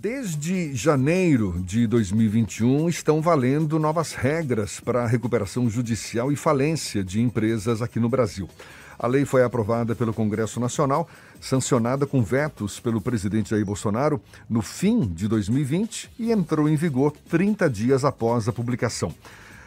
[0.00, 7.20] Desde janeiro de 2021 estão valendo novas regras para a recuperação judicial e falência de
[7.20, 8.48] empresas aqui no Brasil.
[8.96, 11.08] A lei foi aprovada pelo Congresso Nacional,
[11.40, 17.12] sancionada com vetos pelo presidente Jair Bolsonaro no fim de 2020 e entrou em vigor
[17.28, 19.12] 30 dias após a publicação.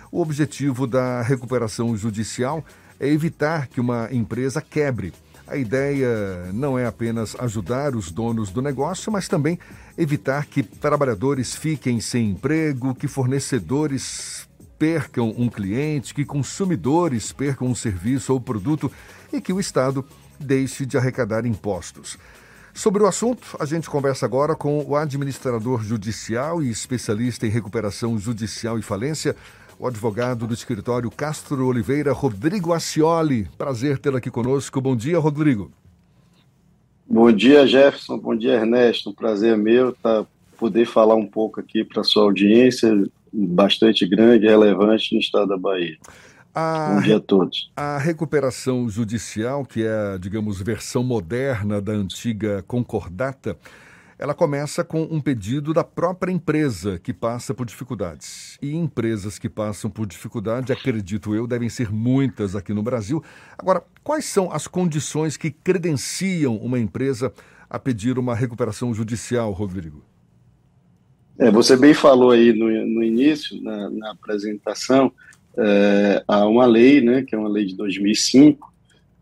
[0.10, 2.64] O objetivo da recuperação judicial
[2.98, 5.12] é evitar que uma empresa quebre
[5.52, 9.60] a ideia não é apenas ajudar os donos do negócio, mas também
[9.98, 14.48] evitar que trabalhadores fiquem sem emprego, que fornecedores
[14.80, 18.90] percam um cliente, que consumidores percam um serviço ou produto
[19.32, 20.06] e que o Estado
[20.40, 22.18] deixe de arrecadar impostos.
[22.74, 28.18] Sobre o assunto, a gente conversa agora com o administrador judicial e especialista em recuperação
[28.18, 29.36] judicial e falência,
[29.82, 33.48] o advogado do escritório Castro Oliveira, Rodrigo Acioli.
[33.58, 34.80] Prazer tê-lo aqui conosco.
[34.80, 35.72] Bom dia, Rodrigo.
[37.10, 38.20] Bom dia, Jefferson.
[38.20, 39.10] Bom dia, Ernesto.
[39.10, 40.24] Um prazer meu tá,
[40.56, 42.92] poder falar um pouco aqui para a sua audiência,
[43.34, 45.98] bastante grande e relevante no estado da Bahia.
[46.54, 47.72] A, Bom dia a todos.
[47.76, 53.58] A recuperação judicial, que é, digamos, versão moderna da antiga concordata,
[54.22, 58.56] ela começa com um pedido da própria empresa que passa por dificuldades.
[58.62, 63.24] E empresas que passam por dificuldade, acredito eu, devem ser muitas aqui no Brasil.
[63.58, 67.34] Agora, quais são as condições que credenciam uma empresa
[67.68, 70.04] a pedir uma recuperação judicial, Rodrigo?
[71.40, 75.12] É, você bem falou aí no, no início, na, na apresentação,
[75.58, 78.71] é, há uma lei, né, que é uma lei de 2005,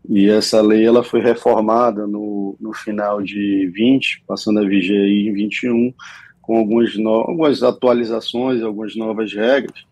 [0.08, 5.32] e essa lei ela foi reformada no, no final de 20, passando a viger em
[5.32, 5.92] 21,
[6.40, 9.84] com algumas, no, algumas atualizações, algumas novas regras,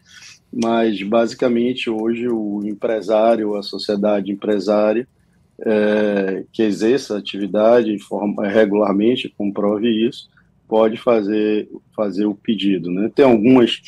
[0.52, 5.06] mas basicamente hoje o empresário, a sociedade empresária,
[5.60, 10.28] é, que exerça a atividade forma, regularmente, comprove isso,
[10.68, 12.90] pode fazer, fazer o pedido.
[12.90, 13.10] Né?
[13.14, 13.80] Tem algumas,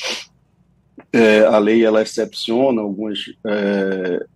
[1.12, 4.26] é, a lei ela excepciona algumas é,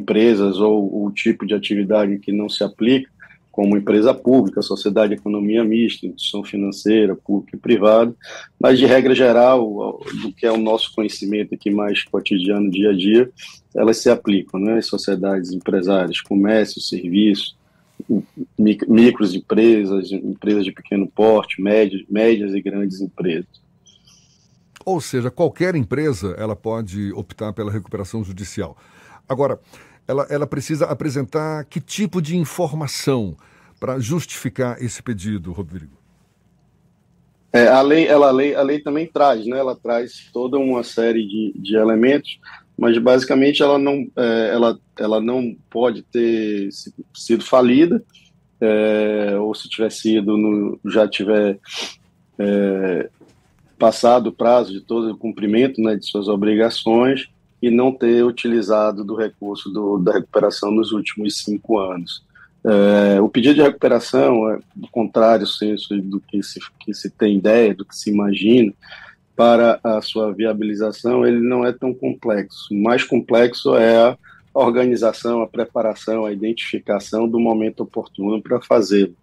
[0.00, 3.10] empresas ou o tipo de atividade que não se aplica,
[3.50, 8.14] como empresa pública, sociedade de economia mista, instituição financeira, pública e privada,
[8.58, 12.96] mas de regra geral, do que é o nosso conhecimento aqui mais cotidiano, dia a
[12.96, 13.30] dia,
[13.74, 14.80] elas se aplicam, né?
[14.80, 17.56] Sociedades empresárias, comércio, serviço,
[18.88, 23.60] micros empresas, empresas de pequeno porte, médias, médias e grandes empresas.
[24.84, 28.76] Ou seja, qualquer empresa ela pode optar pela recuperação judicial.
[29.28, 29.60] Agora,
[30.10, 33.36] ela, ela precisa apresentar que tipo de informação
[33.78, 35.96] para justificar esse pedido, Rodrigo?
[37.52, 39.58] É, a, lei, ela, a, lei, a lei também traz, né?
[39.58, 42.40] Ela traz toda uma série de, de elementos,
[42.76, 46.68] mas basicamente ela não, é, ela, ela não pode ter
[47.14, 48.02] sido falida,
[48.60, 51.58] é, ou se tiver sido, no, já tiver
[52.38, 53.08] é,
[53.78, 57.28] passado o prazo de todo o cumprimento né, de suas obrigações,
[57.62, 62.24] e não ter utilizado do recurso do, da recuperação nos últimos cinco anos.
[62.64, 67.36] É, o pedido de recuperação, é, do contrário senso do que se, que se tem
[67.36, 68.72] ideia, do que se imagina,
[69.34, 72.68] para a sua viabilização, ele não é tão complexo.
[72.70, 74.18] O mais complexo é a
[74.52, 79.14] organização, a preparação, a identificação do momento oportuno para fazê-lo.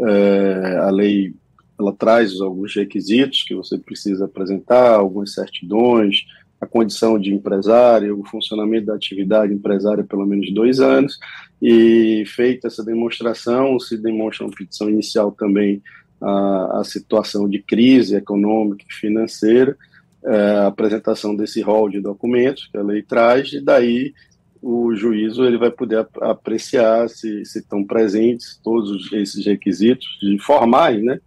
[0.00, 1.34] É, a lei
[1.78, 6.26] ela traz alguns requisitos que você precisa apresentar, algumas certidões,
[6.62, 11.18] a condição de empresário, o funcionamento da atividade empresária pelo menos dois anos,
[11.60, 15.82] e feita essa demonstração, se demonstra uma petição inicial também
[16.20, 19.76] a, a situação de crise econômica e financeira,
[20.24, 24.14] é, a apresentação desse rol de documentos que a lei traz, e daí
[24.62, 30.06] o juízo ele vai poder apreciar se, se estão presentes todos esses requisitos
[30.38, 31.18] formais, né,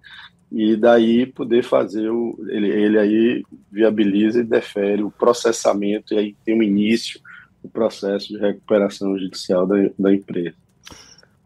[0.55, 6.35] e daí poder fazer o ele, ele aí viabiliza e defere o processamento e aí
[6.45, 7.19] tem um início
[7.61, 10.55] o processo de recuperação judicial da, da empresa.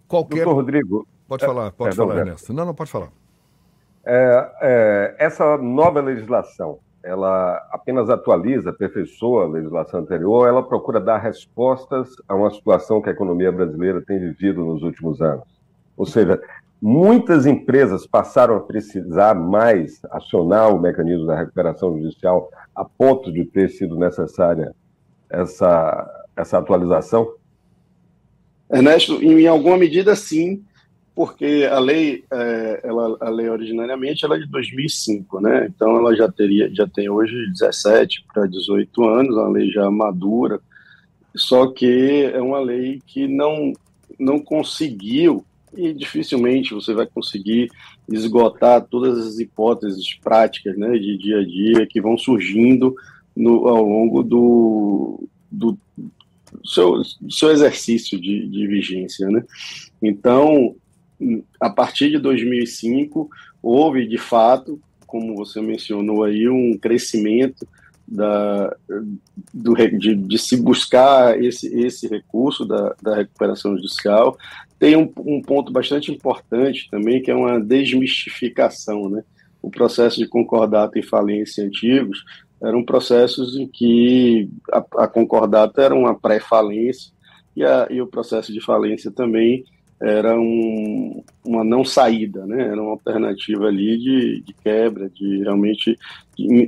[0.08, 2.53] Qualquer Doutor Rodrigo pode falar, é, pode é, falar, Ernesto.
[2.53, 3.09] Não, não pode falar.
[4.06, 11.17] É, é, essa nova legislação, ela apenas atualiza, aperfeiçoa a legislação anterior, ela procura dar
[11.17, 15.47] respostas a uma situação que a economia brasileira tem vivido nos últimos anos.
[15.97, 16.40] Ou seja,
[16.81, 23.43] Muitas empresas passaram a precisar mais acionar o mecanismo da recuperação judicial a ponto de
[23.43, 24.73] ter sido necessária
[25.29, 27.34] essa, essa atualização?
[28.72, 30.64] Ernesto, em alguma medida sim,
[31.14, 35.67] porque a lei, é, ela, a lei originariamente ela é de 2005, né?
[35.70, 40.61] Então ela já teria, já tem hoje 17 para 18 anos, uma lei já madura,
[41.35, 43.73] só que é uma lei que não
[44.17, 45.46] não conseguiu
[45.76, 47.70] e dificilmente você vai conseguir
[48.08, 52.96] esgotar todas as hipóteses práticas né, de dia a dia que vão surgindo
[53.36, 55.78] no, ao longo do, do
[56.66, 59.28] seu, seu exercício de, de vigência.
[59.30, 59.44] Né?
[60.02, 60.76] Então,
[61.60, 63.30] a partir de 2005,
[63.62, 67.68] houve de fato, como você mencionou aí, um crescimento
[68.09, 68.76] da,
[69.53, 74.38] do, de, de, se buscar esse, esse recurso da, da recuperação judicial.
[74.79, 79.09] Tem um, um, ponto bastante importante também, que é uma desmistificação.
[79.09, 79.23] Né?
[79.61, 82.23] O processo de concordato e falência antigos
[82.61, 87.14] eram processos em que a, a concordata era uma pré-falência
[87.56, 87.61] e,
[87.94, 89.64] e o processo de falência também
[90.01, 92.67] era um, uma não saída, né?
[92.67, 95.97] Era uma alternativa ali de, de quebra, de realmente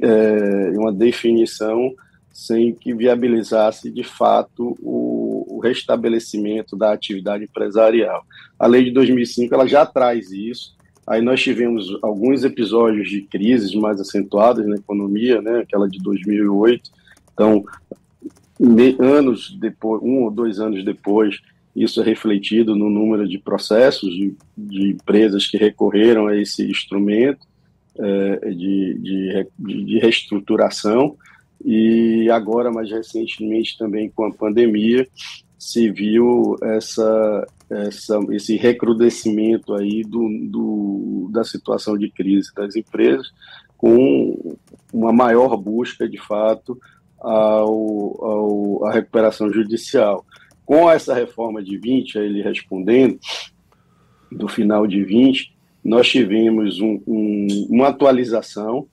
[0.01, 1.93] é, uma definição
[2.31, 8.25] sem que viabilizasse de fato o, o, restabelecimento da atividade empresarial.
[8.57, 10.75] A lei de 2005 ela já traz isso.
[11.05, 15.59] Aí nós tivemos alguns episódios de crises mais acentuadas na economia, né?
[15.59, 16.89] Aquela de 2008.
[17.33, 17.63] Então,
[18.99, 21.39] anos depois, um ou dois anos depois,
[21.75, 27.47] isso é refletido no número de processos de, de empresas que recorreram a esse instrumento
[27.97, 29.47] é, de, de,
[29.85, 31.15] de, reestruturação.
[31.63, 35.07] E agora, mais recentemente, também com a pandemia,
[35.57, 43.31] se viu essa, essa, esse recrudescimento aí do, do, da situação de crise das empresas,
[43.77, 44.55] com
[44.91, 46.79] uma maior busca, de fato,
[47.19, 50.25] ao, ao, à recuperação judicial.
[50.71, 53.19] Com essa reforma de 20, ele respondendo,
[54.31, 55.53] do final de 20,
[55.83, 58.87] nós tivemos um, um, uma atualização,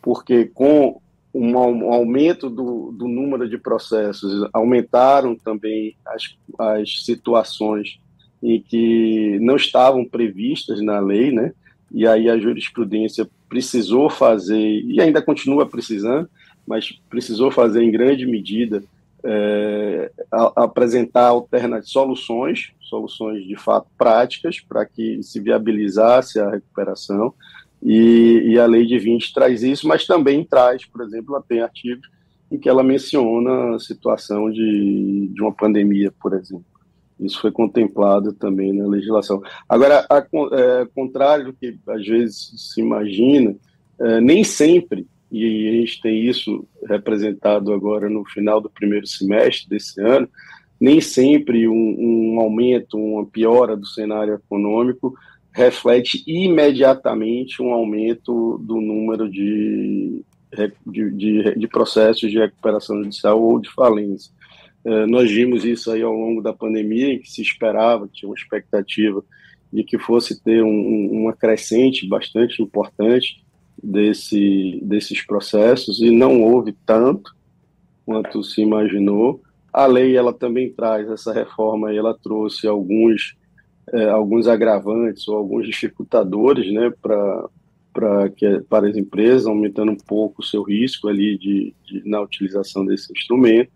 [0.00, 0.98] porque com
[1.34, 8.00] um, um aumento do, do, número de processos, aumentaram também as, as situações
[8.42, 11.52] em que não estavam previstas na lei, né?
[11.92, 14.56] E aí a jurisprudência precisou fazer,
[14.86, 16.30] e ainda continua precisando,
[16.66, 18.82] mas precisou fazer em grande medida
[19.24, 27.34] é, a, apresentar alternativas, soluções, soluções de fato práticas para que se viabilizasse a recuperação.
[27.82, 31.60] E, e, a lei de 20 traz isso, mas também traz, por exemplo, ela tem
[31.62, 32.06] artigos
[32.50, 36.64] em que ela menciona a situação de, de uma pandemia, por exemplo.
[37.18, 39.42] Isso foi contemplado também na legislação.
[39.68, 43.54] Agora, a, é, contrário do que às vezes se imagina,
[43.98, 49.68] é, nem sempre e a gente tem isso representado agora no final do primeiro semestre
[49.68, 50.28] desse ano,
[50.80, 55.14] nem sempre um, um aumento, uma piora do cenário econômico
[55.52, 60.24] reflete imediatamente um aumento do número de,
[60.86, 64.32] de, de, de processos de recuperação judicial ou de falência.
[64.84, 68.36] É, nós vimos isso aí ao longo da pandemia, em que se esperava, tinha uma
[68.36, 69.22] expectativa
[69.72, 73.44] de que fosse ter um, uma crescente bastante importante
[73.82, 77.34] desse, desses processos e não houve tanto
[78.04, 79.40] quanto se imaginou.
[79.72, 83.36] A lei ela também traz essa reforma, ela trouxe alguns
[83.92, 87.48] é, alguns agravantes ou alguns dificultadores, né, para
[87.92, 92.20] para que para as empresas, aumentando um pouco o seu risco ali de, de na
[92.20, 93.72] utilização desse instrumento.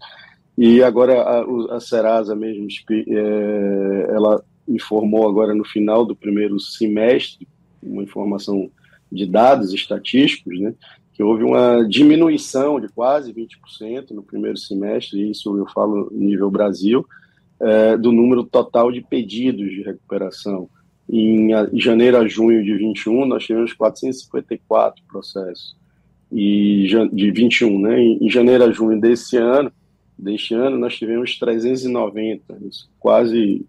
[0.57, 7.47] E agora a, a Serasa mesmo, é, ela informou agora no final do primeiro semestre,
[7.83, 8.71] uma informação
[9.15, 10.75] de dados estatísticos, né,
[11.13, 17.07] que houve uma diminuição de quase 20% no primeiro semestre, isso eu falo nível Brasil,
[17.61, 20.69] é, do número total de pedidos de recuperação.
[21.09, 25.77] Em janeiro a junho de 21, nós tivemos 454 processos
[26.33, 28.01] e de 21, né?
[28.03, 29.71] Em janeiro a junho desse ano,
[30.19, 32.59] deste ano, nós tivemos 390,
[32.99, 33.65] quase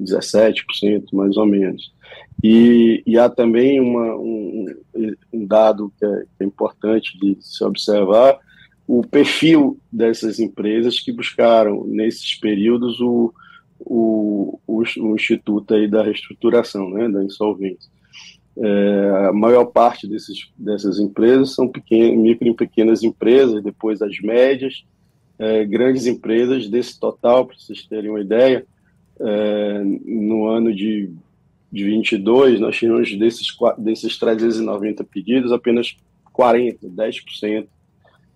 [0.00, 1.92] 17%, mais ou menos.
[2.42, 4.66] E, e há também uma, um,
[5.32, 8.38] um, dado que é, que é importante de se observar,
[8.86, 13.32] o perfil dessas empresas que buscaram, nesses períodos, o,
[13.78, 17.90] o, o, o Instituto aí da Reestruturação, né, da insolvência.
[18.56, 24.84] É, a maior parte desses, dessas empresas são micro e pequenas empresas, depois as médias,
[25.42, 28.64] é, grandes empresas desse total, para vocês terem uma ideia,
[29.18, 31.10] é, no ano de,
[31.70, 35.96] de 22, nós tínhamos desses, desses 390 pedidos, apenas
[36.32, 37.66] 40, 10%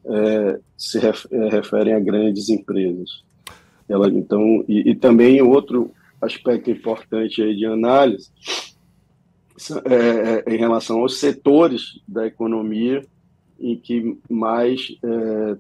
[0.09, 3.23] é, se ref, é, referem a grandes empresas.
[3.89, 8.31] Ela, então, e, e, também outro aspecto importante aí de análise
[9.85, 13.07] é, é, em relação aos setores da economia
[13.61, 15.57] em que mais é,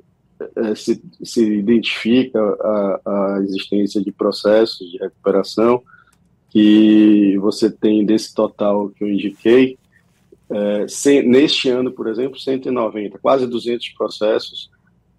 [0.74, 5.82] se, se identifica a, a, existência de processos de recuperação,
[6.50, 9.78] que você tem desse total que eu indiquei,
[10.48, 10.86] é,
[11.22, 14.70] neste ano, por exemplo, 190, quase 200 processos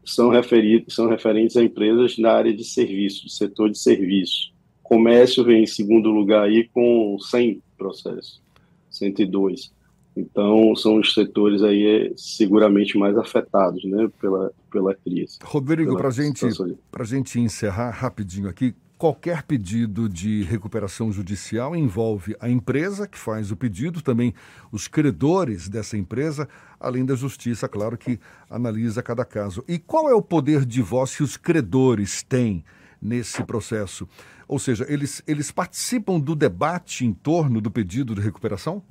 [0.05, 4.53] são, referidos, são referentes a empresas na área de serviço, setor de serviço.
[4.81, 8.41] Comércio vem em segundo lugar aí com 100 processos,
[8.89, 9.71] 102.
[10.17, 15.37] Então, são os setores aí é, seguramente mais afetados né, pela, pela crise.
[15.43, 22.49] Rodrigo, para gente, a gente encerrar rapidinho aqui, qualquer pedido de recuperação judicial envolve a
[22.49, 24.33] empresa que faz o pedido, também
[24.71, 28.19] os credores dessa empresa, além da justiça, claro, que
[28.49, 29.63] analisa cada caso.
[29.67, 32.65] E qual é o poder de voz que os credores têm
[32.99, 34.09] nesse processo?
[34.47, 38.81] Ou seja, eles, eles participam do debate em torno do pedido de recuperação?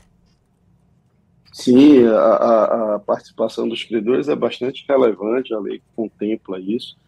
[1.58, 6.98] Sim, a, a, participação dos credores é bastante relevante, a lei contempla isso.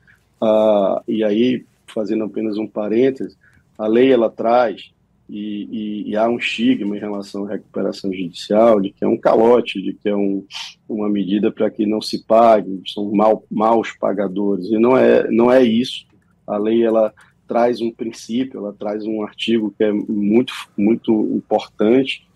[0.40, 3.36] Ah, e aí, fazendo apenas um parêntese,
[3.76, 4.90] a lei ela traz,
[5.28, 9.18] e, e, e, há um estigma em relação à recuperação judicial, de que é um
[9.18, 10.42] calote, de que é um,
[10.88, 15.52] uma medida para que não se pague, são mal, maus pagadores, e não é, não
[15.52, 16.06] é isso.
[16.46, 17.12] A lei ela
[17.46, 22.26] traz um princípio, ela traz um artigo que é muito, muito importante,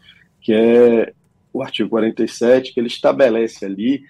[0.42, 1.14] que é
[1.52, 4.02] o artigo 47, que ele estabelece ali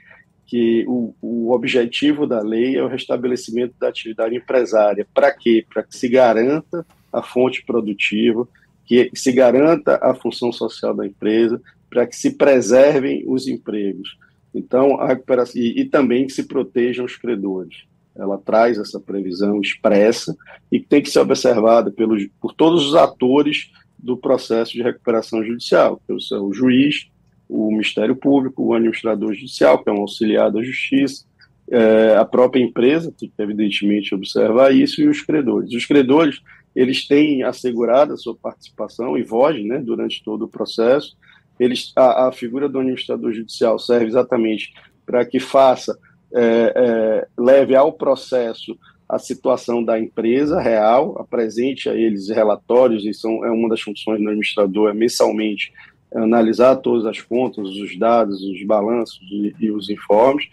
[0.46, 5.06] que o, o objetivo da lei é o restabelecimento da atividade empresária.
[5.14, 5.64] Para quê?
[5.72, 8.46] Para que se garanta a fonte produtiva,
[8.84, 11.58] que se garanta a função social da empresa,
[11.88, 14.18] para que se preservem os empregos.
[14.54, 17.84] Então, a recuperação, e, e também que se protejam os credores.
[18.14, 20.37] Ela traz essa previsão expressa
[20.70, 25.42] e que tem que ser observada pelos, por todos os atores do processo de recuperação
[25.42, 27.11] judicial, que é o juiz,
[27.52, 31.25] o Ministério Público, o administrador judicial, que é um auxiliar da Justiça,
[31.71, 35.73] é, a própria empresa, que evidentemente observar isso, e os credores.
[35.73, 36.40] Os credores,
[36.75, 41.16] eles têm assegurado a sua participação e voz né, durante todo o processo.
[41.61, 44.73] Eles, a, a figura do administrador judicial serve exatamente
[45.04, 45.99] para que faça,
[46.35, 48.76] é, é, leve ao processo
[49.09, 53.11] a situação da empresa real, apresente a eles relatórios, e
[53.44, 55.71] é uma das funções do administrador, é mensalmente
[56.14, 60.47] analisar todas as contas, os dados, os balanços e, e os informes,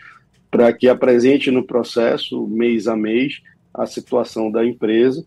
[0.50, 3.42] para que apresente no processo, mês a mês,
[3.74, 5.24] a situação da empresa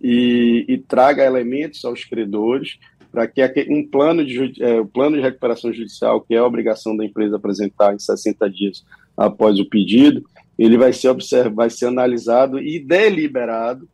[0.00, 2.78] e, e traga elementos aos credores
[3.10, 6.96] para que um plano de, é, o plano de recuperação judicial, que é a obrigação
[6.96, 8.84] da empresa apresentar em 60 dias
[9.16, 10.24] após o pedido,
[10.58, 13.88] ele vai ser observado, vai ser analisado e deliberado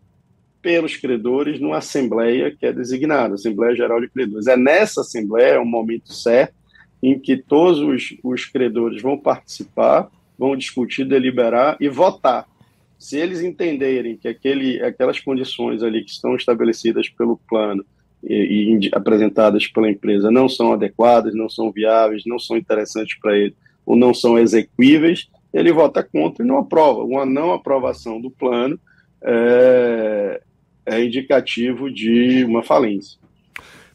[0.62, 4.46] pelos credores numa assembleia que é designada, Assembleia Geral de Credores.
[4.46, 6.54] É nessa assembleia, é um momento certo,
[7.02, 12.46] em que todos os, os credores vão participar, vão discutir, deliberar e votar.
[12.98, 17.84] Se eles entenderem que aquele, aquelas condições ali que estão estabelecidas pelo plano
[18.22, 23.36] e, e apresentadas pela empresa não são adequadas, não são viáveis, não são interessantes para
[23.36, 23.54] ele
[23.86, 27.02] ou não são exequíveis, ele vota contra e não aprova.
[27.02, 28.78] Uma não aprovação do plano
[29.22, 30.40] é,
[30.90, 33.18] é indicativo de uma falência.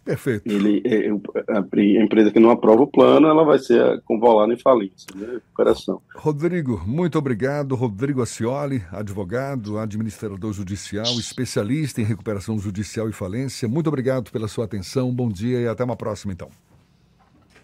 [0.06, 0.48] Perfeito.
[0.48, 1.10] Ele, é,
[1.52, 5.26] a empresa que não aprova o plano, ela vai ser convolada em falência, né?
[5.34, 6.00] recuperação.
[6.16, 7.74] Rodrigo, muito obrigado.
[7.74, 13.68] Rodrigo Acioli, advogado, administrador judicial, especialista em recuperação judicial e falência.
[13.68, 15.12] Muito obrigado pela sua atenção.
[15.12, 16.50] Bom dia e até uma próxima, então.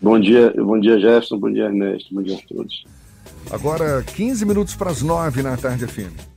[0.01, 1.37] Bom dia, bom dia, Jefferson.
[1.37, 2.11] Bom dia, Ernesto.
[2.11, 2.85] Bom dia a todos.
[3.51, 6.30] Agora, 15 minutos para as 9 na tarde, FM.